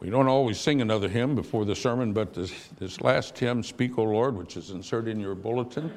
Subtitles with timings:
[0.00, 3.98] We don't always sing another hymn before the sermon, but this, this last hymn, Speak,
[3.98, 5.92] O Lord, which is inserted in your bulletin,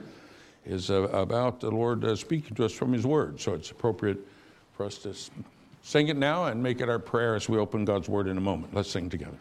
[0.65, 3.39] is uh, about the Lord uh, speaking to us from His Word.
[3.39, 4.19] So it's appropriate
[4.73, 5.13] for us to
[5.83, 8.41] sing it now and make it our prayer as we open God's Word in a
[8.41, 8.73] moment.
[8.73, 9.37] Let's sing together.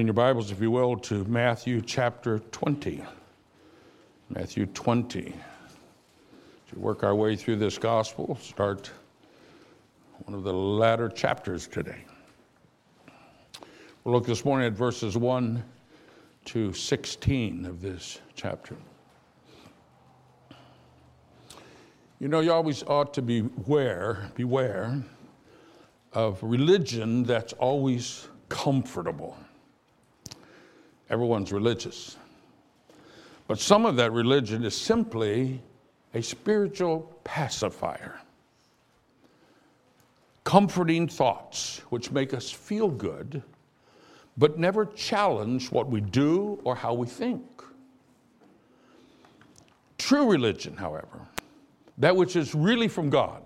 [0.00, 3.04] In your Bibles, if you will, to Matthew chapter 20.
[4.30, 5.26] Matthew 20.
[5.26, 8.90] As we work our way through this gospel, start
[10.24, 12.02] one of the latter chapters today.
[14.02, 15.62] We'll look this morning at verses 1
[16.46, 18.76] to 16 of this chapter.
[22.18, 25.02] You know, you always ought to beware, beware
[26.14, 29.36] of religion that's always comfortable.
[31.10, 32.16] Everyone's religious.
[33.48, 35.60] But some of that religion is simply
[36.14, 38.20] a spiritual pacifier.
[40.44, 43.42] Comforting thoughts which make us feel good,
[44.36, 47.42] but never challenge what we do or how we think.
[49.98, 51.26] True religion, however,
[51.98, 53.42] that which is really from God,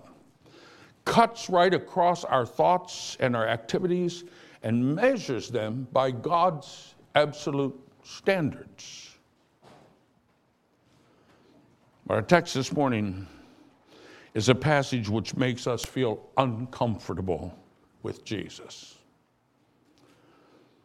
[1.04, 4.24] cuts right across our thoughts and our activities
[4.62, 9.16] and measures them by God's absolute standards.
[12.08, 13.26] Our text this morning
[14.34, 17.56] is a passage which makes us feel uncomfortable
[18.02, 18.98] with Jesus.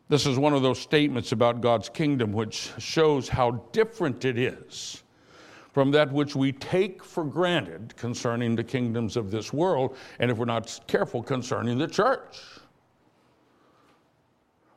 [0.08, 5.04] This is one of those statements about God's kingdom which shows how different it is
[5.74, 10.38] from that which we take for granted concerning the kingdoms of this world, and if
[10.38, 12.40] we're not careful, concerning the church.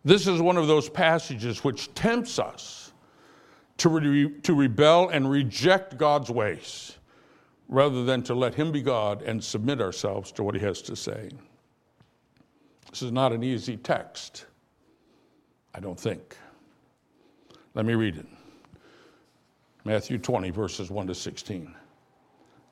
[0.04, 2.92] This is one of those passages which tempts us
[3.78, 6.98] to, re- to rebel and reject God's ways
[7.68, 10.96] rather than to let Him be God and submit ourselves to what He has to
[10.96, 11.30] say.
[12.90, 14.46] This is not an easy text,
[15.74, 16.36] I don't think.
[17.74, 18.26] Let me read it
[19.84, 21.74] Matthew 20, verses 1 to 16.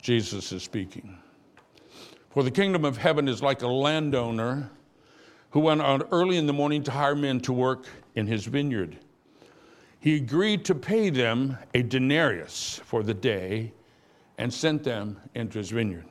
[0.02, 1.18] Jesus is speaking.
[2.30, 4.70] For the kingdom of heaven is like a landowner
[5.50, 8.98] who went out early in the morning to hire men to work in his vineyard.
[9.98, 13.72] He agreed to pay them a denarius for the day
[14.38, 16.06] and sent them into his vineyard.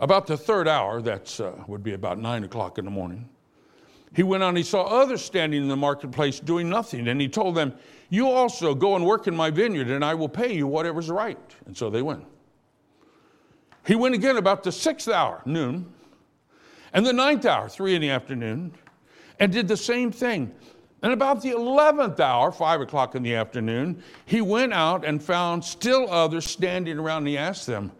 [0.00, 3.28] About the third hour, that uh, would be about nine o'clock in the morning,
[4.14, 7.54] he went on, he saw others standing in the marketplace doing nothing, and he told
[7.54, 7.72] them,
[8.10, 11.38] You also go and work in my vineyard, and I will pay you whatever's right.
[11.66, 12.24] And so they went.
[13.86, 15.92] He went again about the sixth hour, noon,
[16.92, 18.72] and the ninth hour, three in the afternoon,
[19.38, 20.54] and did the same thing.
[21.02, 25.64] And about the 11th hour, five o'clock in the afternoon, he went out and found
[25.64, 27.18] still others standing around.
[27.18, 27.90] And he asked them,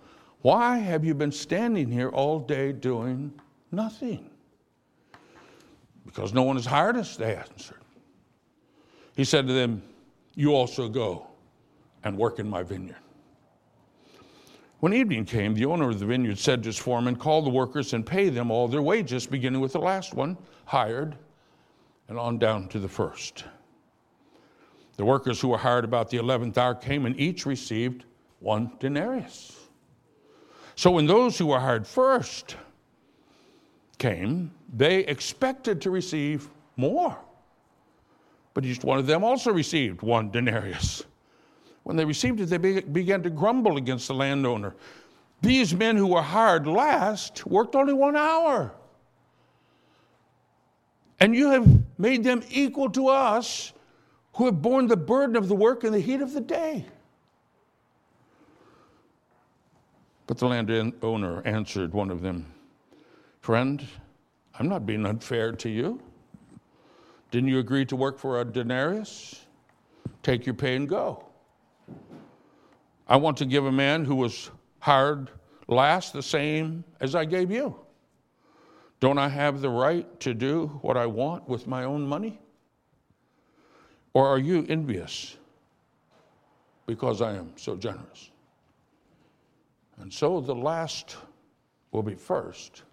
[0.43, 3.33] Why have you been standing here all day doing
[3.73, 4.31] nothing?
[6.07, 7.79] Because no one has hired us, they answered.
[9.17, 9.83] He said to them,
[10.35, 11.27] You also go
[12.05, 12.97] and work in my vineyard.
[14.83, 17.93] When evening came, the owner of the vineyard said to his foreman, Call the workers
[17.93, 21.17] and pay them all their wages, beginning with the last one, hired,
[22.09, 23.45] and on down to the first.
[24.97, 28.07] The workers who were hired about the 11th hour came and each received
[28.41, 29.57] one denarius.
[30.75, 32.57] So when those who were hired first
[33.99, 37.17] came, they expected to receive more.
[38.53, 41.05] But each one of them also received one denarius.
[41.83, 44.75] When they received it, they began to grumble against the landowner.
[45.41, 48.73] These men who were hired last worked only one hour.
[51.19, 53.73] And you have made them equal to us
[54.35, 56.87] who have borne the burden of the work in the heat of the day.
[60.27, 62.47] But the landowner answered one of them
[63.41, 63.85] Friend,
[64.59, 66.01] I'm not being unfair to you.
[67.33, 69.47] Didn't you agree to work for a denarius?
[70.23, 71.25] Take your pay and go.
[73.13, 75.29] I want to give a man who was hired
[75.69, 77.79] last the same as I gave you.
[79.01, 82.41] Don't I have the right to do what I want with my own money?
[84.15, 85.37] Or are you envious
[86.87, 88.31] because I am so generous?
[90.01, 91.19] And so the last
[91.91, 92.85] will be first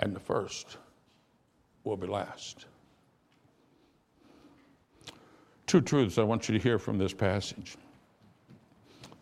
[0.00, 0.78] and the first
[1.84, 2.66] will be last.
[5.68, 7.76] Two truths I want you to hear from this passage.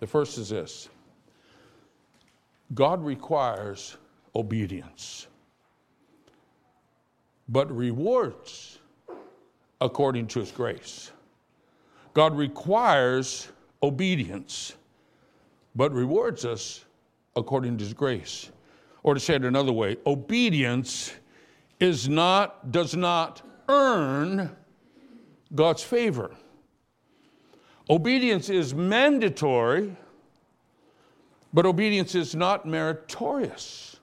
[0.03, 0.89] The first is this
[2.75, 3.97] God requires
[4.35, 5.29] obedience,
[7.49, 8.81] but rewards
[9.81, 11.13] according to his grace.
[12.15, 13.47] God requires
[13.81, 14.75] obedience,
[15.77, 16.85] but rewards us
[17.37, 18.51] according to his grace.
[19.05, 21.15] Or to say it another way, obedience
[21.79, 24.51] is not, does not earn
[25.55, 26.33] God's favor.
[27.91, 29.97] Obedience is mandatory,
[31.53, 33.97] but obedience is not meritorious.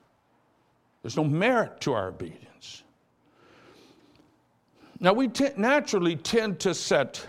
[1.02, 2.82] There's no merit to our obedience.
[5.00, 7.26] Now, we t- naturally tend to set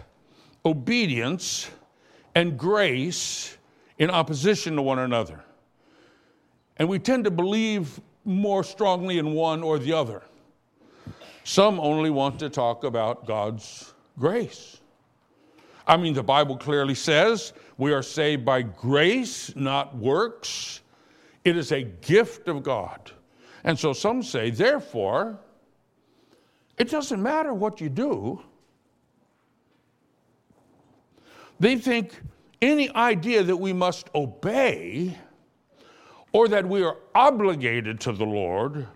[0.65, 1.70] obedience
[2.36, 3.58] and grace
[3.98, 5.43] in opposition to one another.
[6.77, 10.22] And we tend to believe more strongly in one or the other.
[11.46, 14.80] Some only want to talk about God's grace.
[15.91, 20.79] I mean, the Bible clearly says we are saved by grace, not works.
[21.43, 23.12] It is a gift of God.
[23.65, 25.38] And so some say, therefore,
[26.77, 28.41] it doesn't matter what you do.
[31.60, 32.21] They think
[32.62, 35.17] any idea that we must obey
[36.31, 38.88] or that we are obligated to the Lord,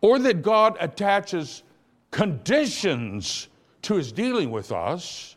[0.00, 1.62] or that God attaches
[2.10, 3.46] conditions
[3.82, 5.36] to his dealing with us,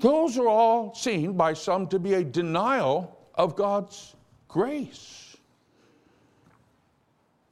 [0.00, 4.16] those are all seen by some to be a denial of God's
[4.48, 5.36] grace.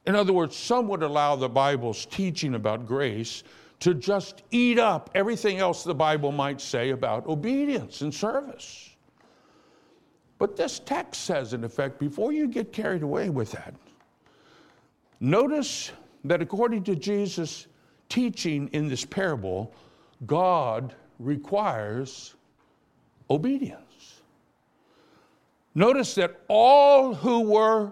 [0.05, 3.43] In other words, some would allow the Bible's teaching about grace
[3.79, 8.89] to just eat up everything else the Bible might say about obedience and service.
[10.37, 13.73] But this text says, in effect, before you get carried away with that,
[15.19, 15.91] notice
[16.23, 17.67] that according to Jesus'
[18.07, 19.73] teaching in this parable,
[20.25, 22.35] God requires
[23.29, 24.21] obedience.
[25.75, 27.91] Notice that all who were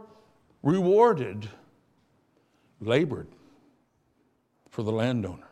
[0.63, 1.47] rewarded
[2.81, 3.27] labored
[4.69, 5.47] for the landowner.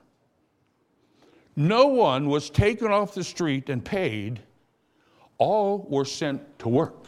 [1.55, 4.41] No one was taken off the street and paid,
[5.37, 7.07] all were sent to work.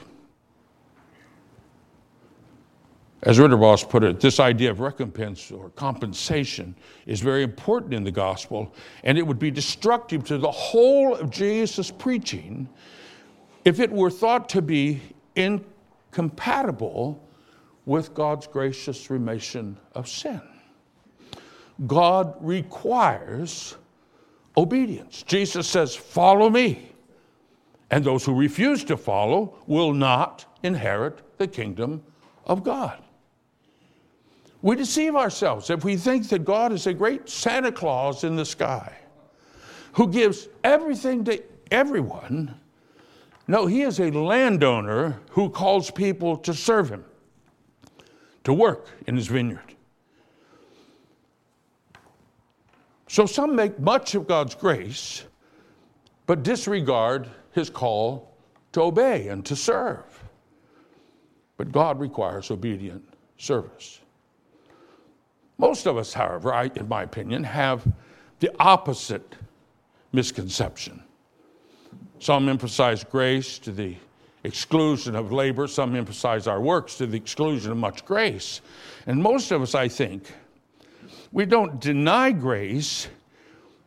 [3.23, 6.75] As Ridderbos put it, this idea of recompense or compensation
[7.07, 11.31] is very important in the gospel, and it would be destructive to the whole of
[11.31, 12.69] Jesus' preaching
[13.65, 15.01] if it were thought to be
[15.35, 17.27] incompatible
[17.85, 20.41] with God's gracious remission of sin.
[21.87, 23.77] God requires
[24.55, 25.23] obedience.
[25.23, 26.91] Jesus says, Follow me.
[27.89, 32.03] And those who refuse to follow will not inherit the kingdom
[32.45, 33.01] of God.
[34.61, 38.45] We deceive ourselves if we think that God is a great Santa Claus in the
[38.45, 38.95] sky
[39.93, 42.53] who gives everything to everyone.
[43.47, 47.05] No, he is a landowner who calls people to serve him,
[48.43, 49.75] to work in his vineyard.
[53.07, 55.23] So some make much of God's grace,
[56.25, 58.35] but disregard his call
[58.73, 60.03] to obey and to serve.
[61.55, 63.03] But God requires obedient
[63.37, 64.01] service.
[65.57, 67.87] Most of us, however, I, in my opinion, have
[68.39, 69.35] the opposite
[70.11, 71.03] misconception.
[72.19, 73.95] Some emphasize grace to the
[74.43, 78.61] exclusion of labor, some emphasize our works to the exclusion of much grace.
[79.07, 80.31] And most of us, I think,
[81.31, 83.07] we don't deny grace,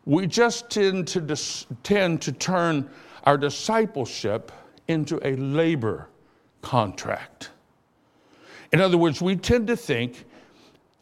[0.05, 2.89] we just tend to, dis- tend to turn
[3.23, 4.51] our discipleship
[4.87, 6.07] into a labor
[6.61, 7.49] contract.
[8.71, 10.25] In other words, we tend to think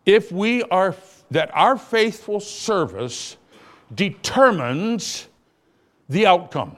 [0.10, 0.96] if we are
[1.30, 3.38] that our faithful service
[3.94, 5.28] determines
[6.10, 6.75] the outcome.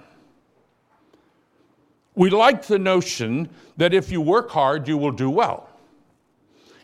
[2.13, 5.69] We like the notion that if you work hard, you will do well.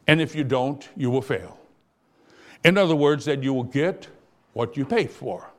[0.08, 1.60] And if you don't, you will fail.
[2.64, 4.08] In other words, that you will get
[4.54, 5.52] what you pay for.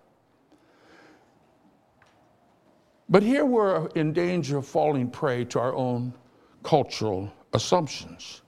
[3.10, 6.14] But here we're in danger of falling prey to our own
[6.62, 8.40] cultural assumptions.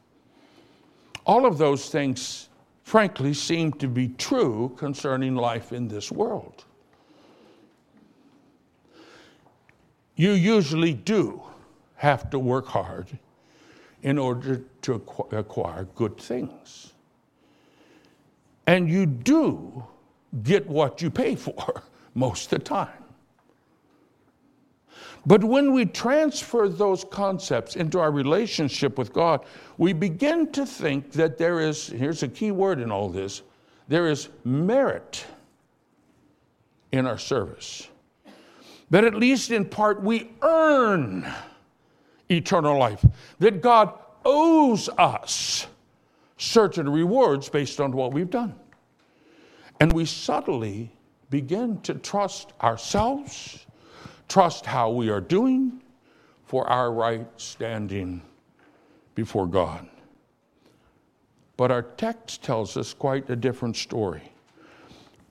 [1.30, 2.48] All of those things,
[2.82, 6.64] frankly, seem to be true concerning life in this world.
[10.16, 11.40] You usually do
[11.94, 13.16] have to work hard
[14.02, 14.94] in order to
[15.30, 16.94] acquire good things.
[18.66, 19.84] And you do
[20.42, 21.84] get what you pay for
[22.14, 23.04] most of the time.
[25.26, 29.44] But when we transfer those concepts into our relationship with God,
[29.76, 33.42] we begin to think that there is, here's a key word in all this,
[33.88, 35.24] there is merit
[36.92, 37.88] in our service.
[38.90, 41.30] That at least in part we earn
[42.28, 43.04] eternal life.
[43.38, 43.92] That God
[44.24, 45.66] owes us
[46.36, 48.54] certain rewards based on what we've done.
[49.78, 50.92] And we subtly
[51.30, 53.66] begin to trust ourselves
[54.30, 55.82] trust how we are doing
[56.46, 58.22] for our right standing
[59.14, 59.86] before God.
[61.56, 64.22] But our text tells us quite a different story.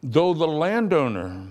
[0.03, 1.48] Though the landowner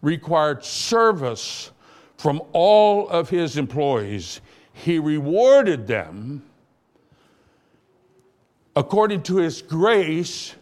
[0.00, 1.72] required service
[2.16, 4.40] from all of his employees,
[4.72, 6.44] he rewarded them
[8.76, 10.54] according to his grace,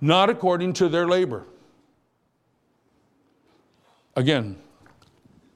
[0.00, 1.44] not according to their labor.
[4.14, 4.61] Again,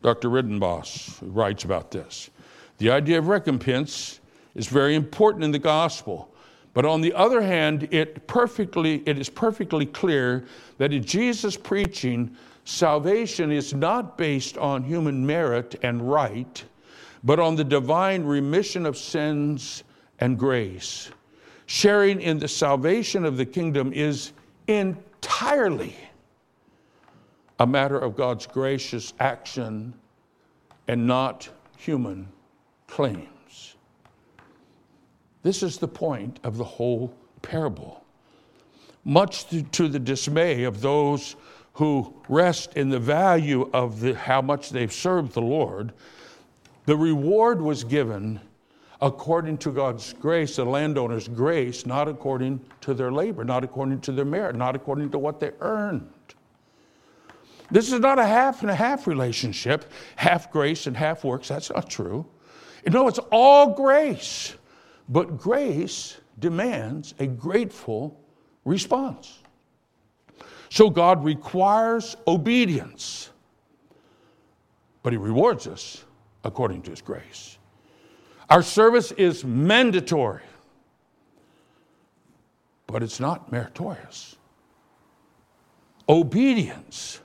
[0.03, 0.29] Dr.
[0.29, 2.31] Ridderbos writes about this.
[2.79, 4.21] The idea of recompense
[4.55, 6.31] is very important in the gospel.
[6.75, 10.45] But on the other hand, it perfectly it is perfectly clear
[10.77, 16.63] that in Jesus' preaching, salvation is not based on human merit and right,
[17.25, 19.85] but on the divine remission of sins
[20.21, 21.11] and grace.
[21.65, 24.33] Sharing in the salvation of the kingdom is
[24.69, 25.97] entirely
[27.59, 29.95] a matter of God's gracious action
[30.89, 32.29] and not human
[32.87, 33.77] claims.
[35.43, 38.05] This is the point of the whole parable.
[39.05, 41.37] Much to, the dismay of those
[41.75, 45.93] who rest in the value of the, how much they've served the Lord,
[46.87, 48.41] the reward was given
[49.01, 54.13] according to God's grace, the landowner's grace, not according to their labor, not according to
[54.13, 56.11] their merit, not according to what they earned.
[57.71, 61.49] This is not a half and a half relationship, half grace and half works.
[61.49, 62.27] That's not true.
[62.87, 64.55] No, it's all grace.
[65.09, 68.21] But grace demands a grateful
[68.65, 69.41] response.
[70.69, 73.31] So God requires obedience,
[75.03, 76.05] but He rewards us
[76.45, 77.59] according to His grace.
[78.51, 80.43] Our service is mandatory,
[82.87, 84.37] but it's not meritorious.
[86.09, 87.21] Obedience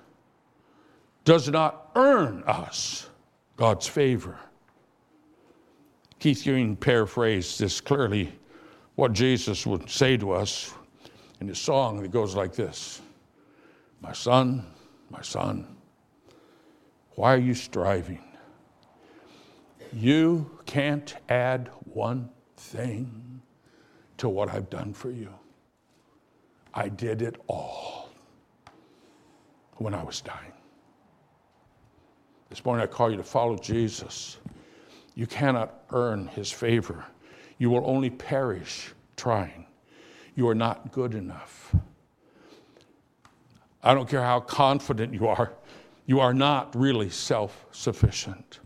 [1.31, 3.09] does not earn us
[3.55, 4.37] God's favor.
[6.19, 8.37] Keith Green paraphrased this clearly
[8.95, 10.73] what Jesus would say to us
[11.39, 13.01] in his song that goes like this
[14.01, 14.65] My son,
[15.09, 15.77] my son,
[17.11, 18.21] why are you striving?
[19.93, 23.41] You can't add one thing
[24.17, 25.33] to what I've done for you.
[26.73, 28.09] I did it all
[29.77, 30.51] when I was dying.
[32.51, 34.37] This morning I call you to follow Jesus.
[35.15, 37.05] You cannot earn his favor.
[37.57, 39.67] You will only perish trying.
[40.35, 41.73] You are not good enough.
[43.81, 45.53] I don't care how confident you are,
[46.05, 48.59] you are not really self sufficient.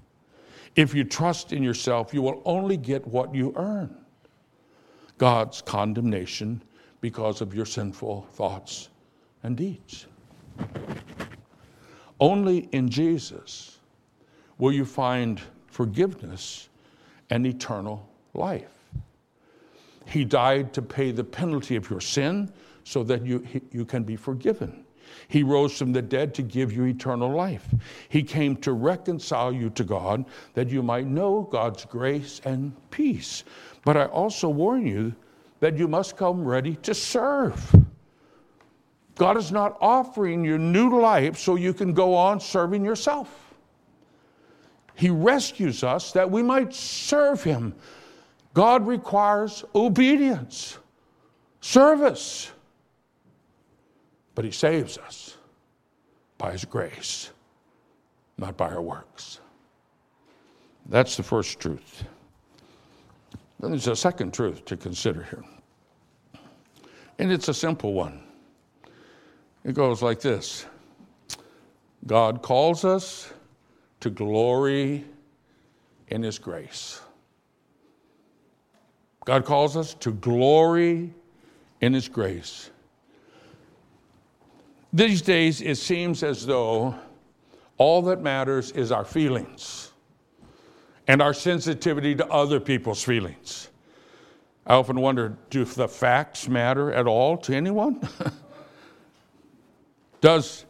[0.75, 3.95] If you trust in yourself, you will only get what you earn
[5.19, 6.63] God's condemnation
[7.01, 8.89] because of your sinful thoughts
[9.43, 10.07] and deeds.
[12.19, 13.74] Only in Jesus
[14.57, 16.69] will you find forgiveness
[17.29, 18.71] and eternal life.
[20.05, 22.51] He died to pay the penalty of your sin
[22.83, 24.85] so that you, you can be forgiven.
[25.27, 27.67] He rose from the dead to give you eternal life.
[28.09, 33.43] He came to reconcile you to God that you might know God's grace and peace.
[33.83, 35.15] But I also warn you
[35.59, 37.75] that you must come ready to serve.
[39.15, 43.44] God is not offering you new life so you can go on serving yourself.
[44.95, 47.75] He rescues us that we might serve Him.
[48.53, 50.77] God requires obedience,
[51.61, 52.51] service.
[54.33, 55.37] But He saves us
[56.37, 57.31] by His grace,
[58.37, 59.41] not by our works.
[60.87, 62.03] That's the first truth.
[63.59, 65.43] Then there's a second truth to consider here.
[67.17, 68.21] And it's a simple one.
[69.63, 70.65] It goes like this
[72.05, 73.33] God calls us
[74.05, 75.03] to glory
[76.09, 77.01] in His grace.
[79.25, 81.11] God calls us to glory
[81.81, 82.69] in His grace.
[84.93, 86.93] These days, it seems as though
[87.79, 89.91] all that matters is our feelings
[91.07, 93.69] and our sensitivity to other people's feelings.
[94.67, 98.07] I often wonder do the facts matter at all to anyone?
[100.21, 100.65] Does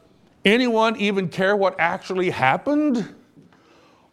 [0.45, 3.13] anyone even care what actually happened?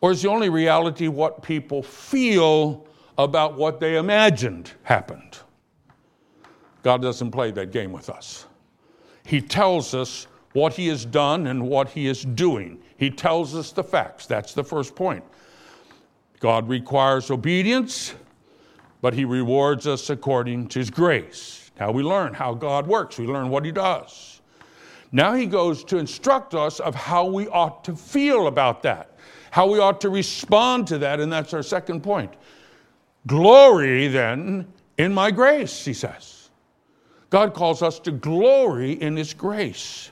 [0.03, 2.87] Or is the only reality what people feel
[3.17, 5.39] about what they imagined happened?
[6.83, 8.47] God doesn't play that game with us.
[9.25, 12.83] He tells us what He has done and what He is doing.
[12.97, 14.27] He tells us the facts.
[14.27, 15.25] That's the first point.
[16.41, 18.15] God requires obedience,
[19.01, 21.71] but He rewards us according to His grace.
[21.79, 24.41] Now we learn how God works, we learn what He does.
[25.13, 29.12] Now He goes to instruct us of how we ought to feel about that,
[29.53, 32.33] how we ought to respond to that, and that's our second point.
[33.27, 36.49] Glory then in my grace, He says.
[37.29, 40.11] God calls us to glory in His grace.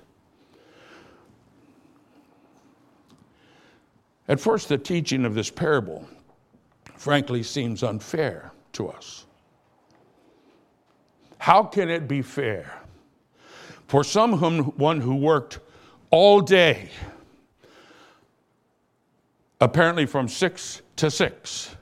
[4.28, 6.06] At first, the teaching of this parable,
[6.96, 9.24] frankly, seems unfair to us.
[11.38, 12.78] How can it be fair
[13.88, 15.60] for someone who worked
[16.10, 16.90] all day,
[19.60, 21.76] apparently from six to six,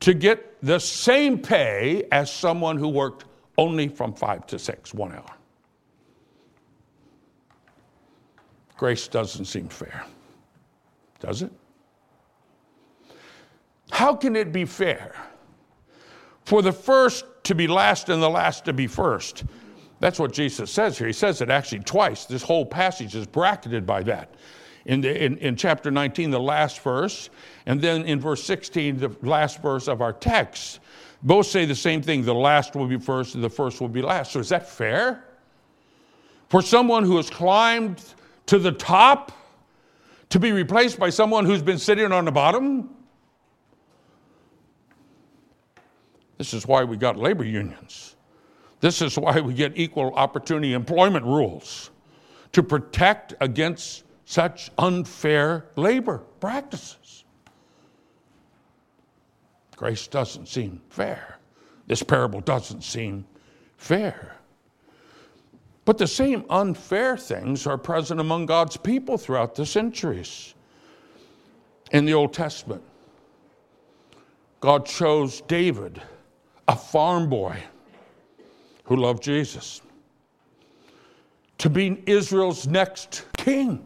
[0.00, 3.24] to get the same pay as someone who worked
[3.56, 5.30] only from five to six, one hour.
[8.76, 10.04] Grace doesn't seem fair,
[11.20, 11.52] does it?
[13.90, 15.14] How can it be fair
[16.44, 19.44] for the first to be last and the last to be first?
[20.00, 21.06] That's what Jesus says here.
[21.06, 22.24] He says it actually twice.
[22.26, 24.34] This whole passage is bracketed by that
[24.86, 27.30] in, the, in, in chapter 19, the last verse,
[27.66, 30.80] and then in verse 16, the last verse of our text.
[31.22, 34.02] Both say the same thing the last will be first and the first will be
[34.02, 34.32] last.
[34.32, 35.24] So is that fair?
[36.48, 38.02] For someone who has climbed
[38.46, 39.32] to the top
[40.28, 42.90] to be replaced by someone who's been sitting on the bottom?
[46.36, 48.16] This is why we got labor unions.
[48.80, 51.90] This is why we get equal opportunity employment rules
[52.52, 57.24] to protect against such unfair labor practices.
[59.76, 61.38] Grace doesn't seem fair.
[61.86, 63.26] This parable doesn't seem
[63.76, 64.36] fair.
[65.84, 70.54] But the same unfair things are present among God's people throughout the centuries.
[71.92, 72.82] In the Old Testament,
[74.60, 76.00] God chose David,
[76.66, 77.62] a farm boy
[78.84, 79.82] who loved Jesus,
[81.58, 83.84] to be Israel's next king.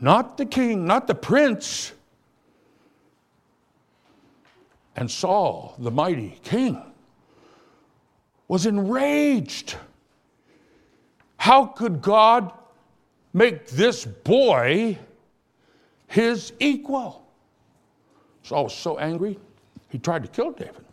[0.00, 1.92] Not the king, not the prince.
[4.94, 6.80] And Saul, the mighty king,
[8.48, 9.76] was enraged.
[11.36, 12.52] How could God
[13.32, 14.98] make this boy
[16.08, 17.26] his equal?
[18.42, 19.38] Saul was so angry,
[19.88, 20.84] he tried to kill David.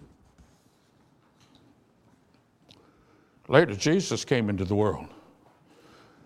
[3.47, 5.12] Later, Jesus came into the world.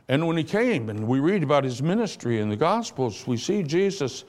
[0.09, 3.61] And when he came, and we read about his ministry in the Gospels, we see
[3.63, 4.23] Jesus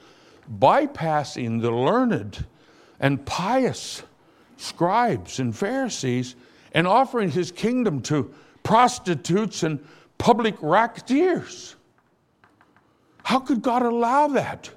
[0.59, 2.45] bypassing the learned
[2.99, 4.03] and pious
[4.57, 6.35] scribes and Pharisees
[6.73, 9.79] and offering his kingdom to prostitutes and
[10.17, 11.75] public racketeers.
[13.23, 14.69] How could God allow that?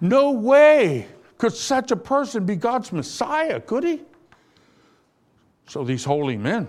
[0.00, 1.06] No way
[1.38, 4.02] could such a person be God's Messiah, could he?
[5.68, 6.68] So these holy men,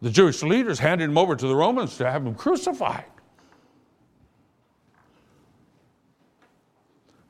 [0.00, 3.04] the Jewish leaders handed him over to the Romans to have him crucified.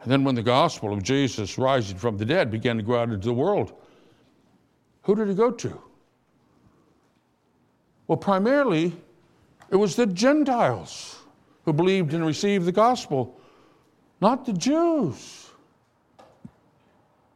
[0.02, 3.11] And then when the gospel of Jesus rising from the dead began to go out
[3.11, 3.72] into the world,
[5.02, 5.81] who did he go to?
[8.07, 8.94] Well, primarily,
[9.70, 11.18] it was the Gentiles
[11.64, 13.38] who believed and received the gospel,
[14.20, 15.50] not the Jews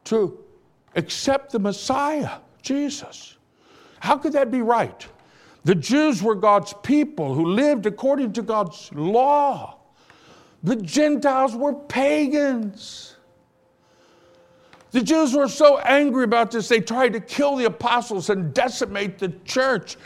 [0.04, 0.38] to
[0.94, 3.36] accept the Messiah, Jesus.
[4.00, 5.06] How could that be right?
[5.64, 9.78] The Jews were God's people who lived according to God's law.
[10.62, 13.16] The Gentiles were pagans.
[14.90, 19.18] The Jews were so angry about this, they tried to kill the apostles and decimate
[19.18, 19.96] the church.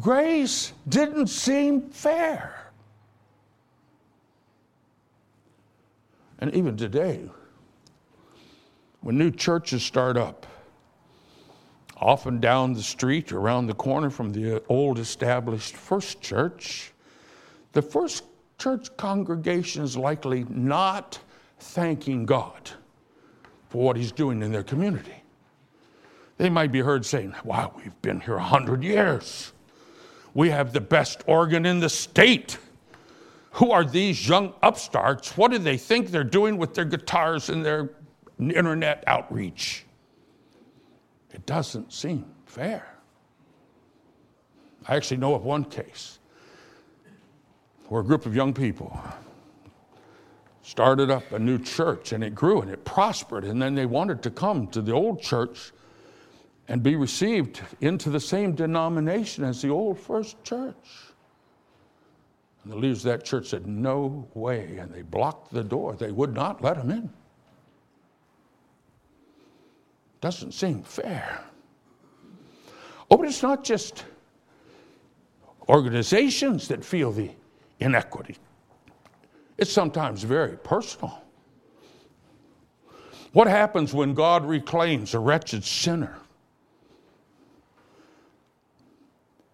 [0.00, 2.72] Grace didn't seem fair.
[6.40, 7.30] And even today,
[9.00, 10.46] when new churches start up,
[11.96, 16.92] often down the street, around the corner from the uh, old established first church,
[17.72, 18.24] the first
[18.58, 21.18] church congregation is likely not
[21.58, 22.70] thanking God
[23.68, 25.22] for what He's doing in their community.
[26.36, 29.52] They might be heard saying, Wow, we've been here a hundred years.
[30.34, 32.58] We have the best organ in the state.
[33.52, 35.36] Who are these young upstarts?
[35.36, 37.90] What do they think they're doing with their guitars and their
[38.38, 39.84] internet outreach.
[41.34, 42.86] It doesn't seem fair.
[44.86, 46.20] I actually know of one case
[47.88, 48.98] where a group of young people
[50.62, 54.22] started up a new church and it grew and it prospered, and then they wanted
[54.22, 55.72] to come to the old church
[56.68, 60.74] and be received into the same denomination as the old first church.
[62.62, 64.78] And the leaders of that church said, No way.
[64.78, 65.94] And they blocked the door.
[65.94, 67.10] They would not let them in.
[70.24, 71.44] Doesn't seem fair.
[73.10, 74.06] Oh, but it's not just
[75.68, 77.30] organizations that feel the
[77.78, 78.38] inequity,
[79.58, 81.22] it's sometimes very personal.
[83.34, 86.16] What happens when God reclaims a wretched sinner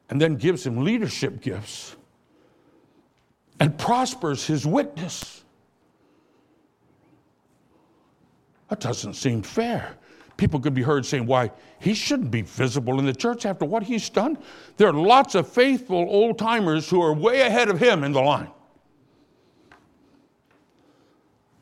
[0.08, 1.96] and then gives him leadership gifts
[3.58, 5.42] and prospers his witness?
[8.68, 9.96] That doesn't seem fair
[10.40, 13.82] people could be heard saying, why, he shouldn't be visible in the church after what
[13.82, 14.38] he's done.
[14.78, 18.22] There are lots of faithful old timers who are way ahead of him in the
[18.22, 18.50] line.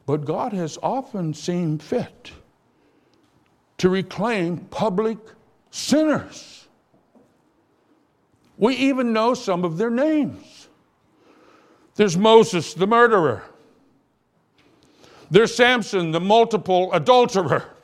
[0.07, 2.31] But God has often seen fit
[3.79, 5.19] to reclaim public
[5.73, 6.69] sinners.
[8.59, 10.69] We even know some of their names.
[11.97, 13.43] There's Moses, the murderer.
[15.33, 17.75] There's Samson, the multiple adulterer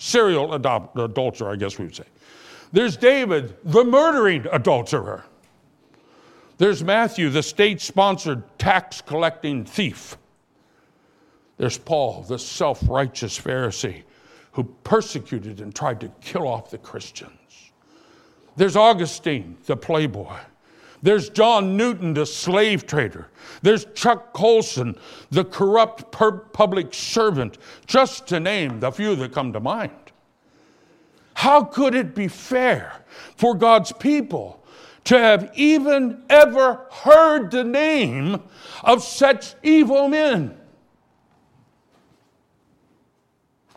[0.00, 2.04] serial adult, adulterer, I guess we would say.
[2.72, 5.24] There's David, the murdering adulterer.
[6.56, 10.16] There's Matthew, the state sponsored tax collecting thief.
[11.58, 14.02] There's Paul, the self righteous Pharisee
[14.52, 17.32] who persecuted and tried to kill off the Christians.
[18.56, 20.38] There's Augustine, the playboy.
[21.02, 23.28] There's John Newton, the slave trader.
[23.62, 24.98] There's Chuck Colson,
[25.30, 29.92] the corrupt public servant, just to name the few that come to mind.
[31.34, 33.02] How could it be fair
[33.36, 34.62] for God's people
[35.04, 38.42] to have even ever heard the name
[38.84, 40.56] of such evil men?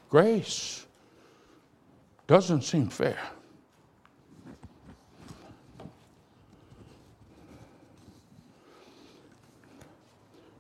[0.09, 0.85] Grace
[2.27, 3.17] doesn't seem fair.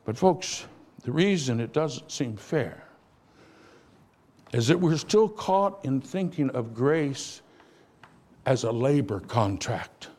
[0.05, 0.65] But, folks,
[1.03, 2.83] the reason it doesn't seem fair
[4.51, 7.41] is that we're still caught in thinking of grace
[8.45, 10.09] as a labor contract.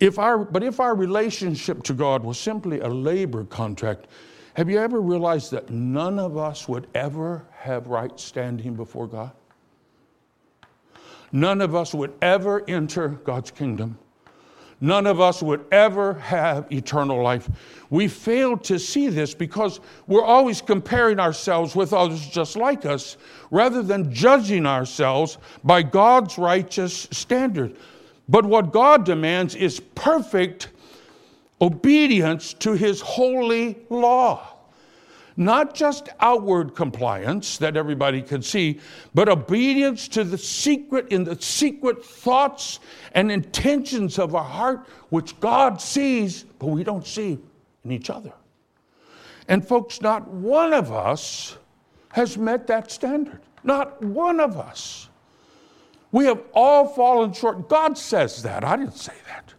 [0.00, 4.06] If our, but if our relationship to God was simply a labor contract,
[4.54, 9.32] have you ever realized that none of us would ever have right standing before God?
[11.30, 13.98] None of us would ever enter God's kingdom.
[14.80, 17.48] None of us would ever have eternal life.
[17.90, 23.16] We fail to see this because we're always comparing ourselves with others just like us
[23.50, 27.76] rather than judging ourselves by God's righteous standard.
[28.28, 30.68] But what God demands is perfect
[31.60, 34.57] obedience to his holy law.
[35.38, 38.80] Not just outward compliance that everybody can see,
[39.14, 42.80] but obedience to the secret, in the secret thoughts
[43.12, 47.38] and intentions of our heart, which God sees, but we don't see
[47.84, 48.32] in each other.
[49.46, 51.56] And, folks, not one of us
[52.10, 53.40] has met that standard.
[53.62, 55.08] Not one of us.
[56.10, 57.68] We have all fallen short.
[57.68, 58.64] God says that.
[58.64, 59.54] I didn't say that.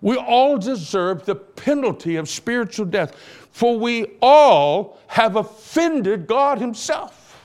[0.00, 3.14] We all deserve the penalty of spiritual death,
[3.56, 7.42] for we all have offended God Himself.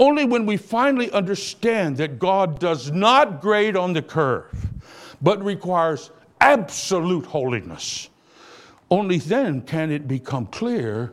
[0.00, 4.68] Only when we finally understand that God does not grade on the curve,
[5.20, 8.08] but requires absolute holiness,
[8.90, 11.12] only then can it become clear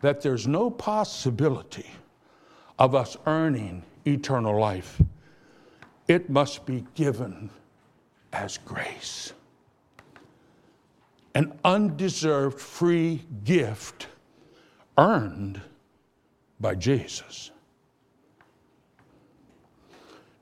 [0.00, 1.90] that there's no possibility
[2.78, 4.98] of us earning eternal life.
[6.08, 7.50] It must be given
[8.32, 9.34] as grace.
[11.34, 14.08] An undeserved free gift
[14.98, 15.60] earned
[16.58, 17.50] by Jesus.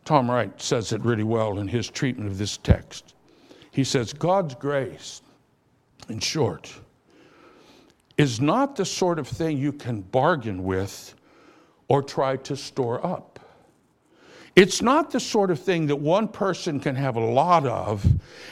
[0.04, 3.14] Tom Wright says it really well in his treatment of this text.
[3.70, 5.20] He says, God's grace,
[6.08, 6.72] in short,
[8.16, 11.14] is not the sort of thing you can bargain with
[11.88, 13.38] or try to store up.
[14.56, 18.04] It's not the sort of thing that one person can have a lot of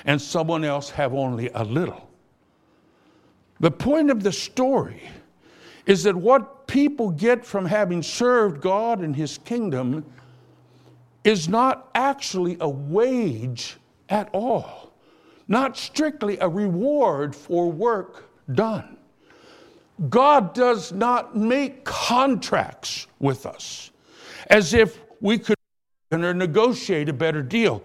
[0.05, 2.06] and someone else have only a little.
[3.61, 5.03] The point of the story
[5.87, 10.05] is that what people get from having served God and His kingdom
[11.25, 13.77] is not actually a wage
[14.09, 14.93] at all,
[15.49, 18.97] not strictly a reward for work done.
[20.11, 23.91] God does not make contracts with us
[24.49, 25.57] as if we could
[26.13, 27.83] negotiate a better deal.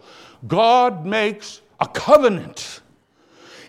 [0.48, 2.82] God makes a covenant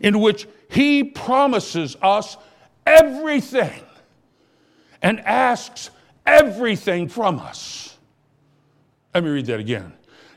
[0.00, 2.38] in which He promises us
[2.86, 3.82] everything
[5.02, 5.90] and asks
[6.24, 7.98] everything from us.
[9.12, 9.92] Let me read that again.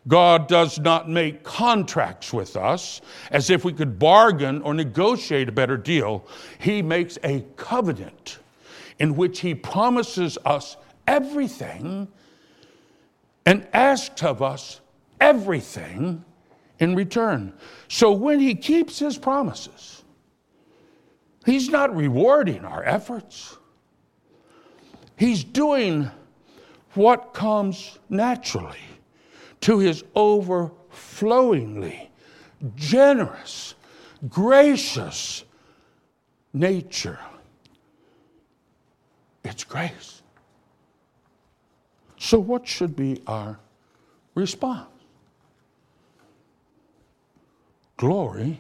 [0.10, 3.00] God does not make contracts with us
[3.32, 6.28] as if we could bargain or negotiate a better deal.
[6.60, 8.40] He makes a covenant
[9.00, 10.76] in which He promises us
[11.08, 12.10] everything
[13.46, 14.82] and asks of us
[15.22, 16.26] everything
[16.80, 17.54] in return.
[17.88, 20.04] So when He keeps His promises,
[21.46, 23.58] He's not rewarding our efforts.
[25.16, 26.10] He's doing
[26.96, 28.80] what comes naturally
[29.62, 32.10] to His overflowingly
[32.76, 33.76] generous,
[34.28, 35.44] gracious
[36.52, 37.20] nature.
[39.44, 40.24] It's grace.
[42.18, 43.60] So, what should be our
[44.34, 44.88] response?
[47.98, 48.60] Glory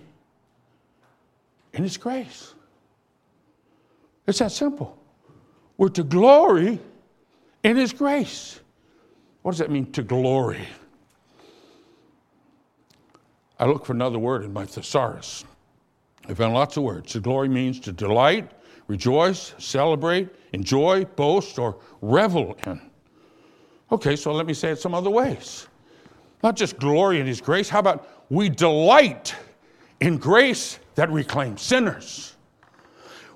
[1.74, 2.55] in His grace.
[4.27, 4.97] It's that simple.
[5.77, 6.79] We're to glory
[7.63, 8.59] in His grace.
[9.41, 10.67] What does that mean to glory?
[13.59, 15.45] I look for another word in my thesaurus.
[16.27, 17.11] I found lots of words.
[17.13, 18.51] To glory means to delight,
[18.88, 22.81] rejoice, celebrate, enjoy, boast, or revel in.
[23.91, 25.67] Okay, so let me say it some other ways.
[26.43, 29.35] Not just glory in His grace, how about we delight
[29.99, 32.35] in grace that reclaims sinners?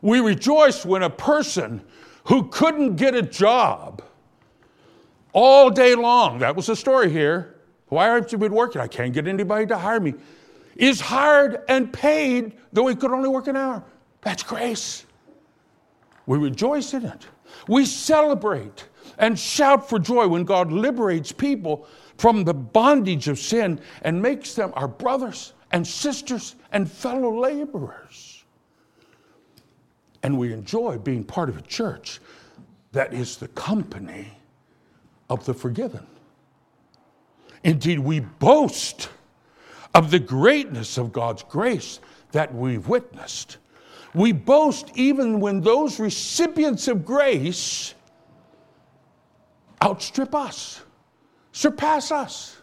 [0.01, 1.81] We rejoice when a person
[2.25, 4.01] who couldn't get a job
[5.33, 7.55] all day long, that was the story here.
[7.87, 8.81] Why aren't you been working?
[8.81, 10.13] I can't get anybody to hire me.
[10.75, 13.83] Is hired and paid though he could only work an hour.
[14.21, 15.05] That's grace.
[16.25, 17.27] We rejoice in it.
[17.67, 23.81] We celebrate and shout for joy when God liberates people from the bondage of sin
[24.03, 28.28] and makes them our brothers and sisters and fellow laborers.
[30.23, 32.19] And we enjoy being part of a church
[32.91, 34.27] that is the company
[35.29, 36.05] of the forgiven.
[37.63, 39.09] Indeed, we boast
[39.93, 41.99] of the greatness of God's grace
[42.31, 43.57] that we've witnessed.
[44.13, 47.93] We boast even when those recipients of grace
[49.83, 50.81] outstrip us,
[51.51, 52.57] surpass us,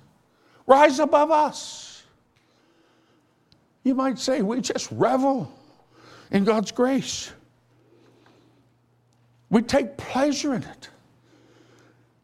[0.66, 2.02] rise above us.
[3.84, 5.52] You might say we just revel
[6.32, 7.32] in God's grace.
[9.50, 10.88] We take pleasure in it.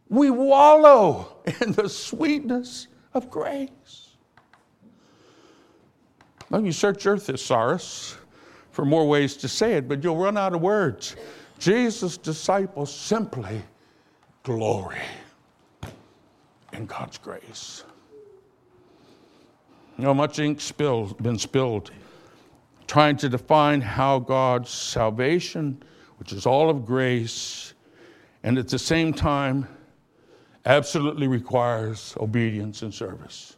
[0.09, 4.17] We wallow in the sweetness of grace.
[6.51, 8.17] Now, you search your thesaurus
[8.73, 11.17] for more ways to say it, but you'll run out of words.
[11.59, 13.63] Jesus' disciples simply
[14.43, 15.01] glory
[16.73, 17.85] in God's grace.
[19.97, 21.91] You know, much ink spilled, been spilled
[22.93, 25.83] trying to define how God's salvation,
[26.23, 27.75] which is all of grace,
[28.45, 29.67] and at the same time
[30.65, 33.57] absolutely requires obedience and service.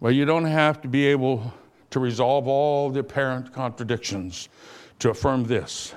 [0.00, 1.52] Well, you don't have to be able
[1.90, 4.48] to resolve all the apparent contradictions
[5.00, 5.94] to affirm this.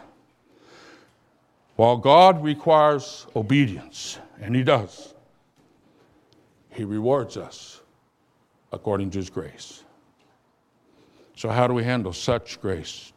[1.77, 5.13] While God requires obedience, and He does,
[6.71, 7.79] He rewards us
[8.73, 9.85] according to His grace.
[11.37, 13.12] So, how do we handle such grace?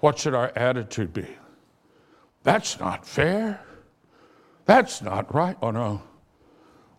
[0.00, 1.26] What should our attitude be?
[2.42, 3.60] That's not fair.
[4.64, 5.56] That's not right.
[5.60, 6.02] Oh, no.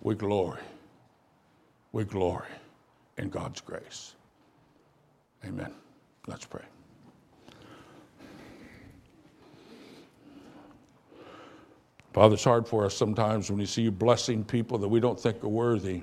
[0.01, 0.61] We glory.
[1.91, 2.47] We glory
[3.17, 4.15] in God's grace.
[5.45, 5.71] Amen.
[6.27, 6.63] Let's pray.
[12.13, 15.19] Father, it's hard for us sometimes when we see you blessing people that we don't
[15.19, 16.01] think are worthy.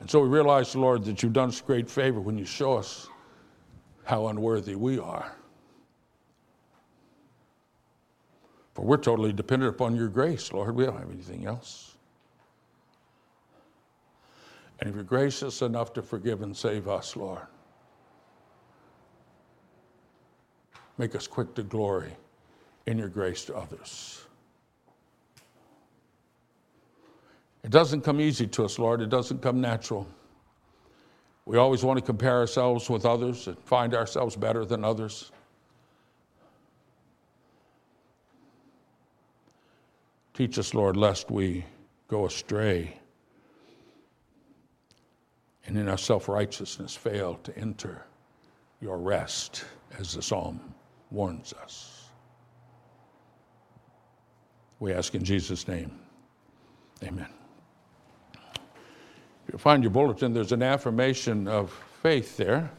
[0.00, 3.08] And so we realize, Lord, that you've done us great favor when you show us
[4.04, 5.32] how unworthy we are.
[8.74, 10.74] For we're totally dependent upon your grace, Lord.
[10.74, 11.94] We don't have anything else.
[14.80, 17.42] And if you're gracious enough to forgive and save us, Lord,
[20.98, 22.12] make us quick to glory
[22.86, 24.24] in your grace to others.
[27.62, 29.00] It doesn't come easy to us, Lord.
[29.00, 30.06] It doesn't come natural.
[31.46, 35.30] We always want to compare ourselves with others and find ourselves better than others.
[40.32, 41.64] Teach us, Lord, lest we
[42.08, 42.98] go astray
[45.66, 48.04] and in our self righteousness fail to enter
[48.80, 49.64] your rest,
[49.98, 50.74] as the psalm
[51.10, 52.08] warns us.
[54.78, 55.98] We ask in Jesus' name.
[57.02, 57.43] Amen.
[59.46, 61.70] If you find your bulletin, there's an affirmation of
[62.02, 62.70] faith there.